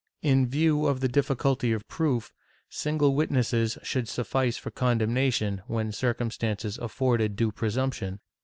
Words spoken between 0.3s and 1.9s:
view of the difficulty of